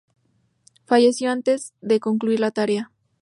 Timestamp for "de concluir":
1.81-2.39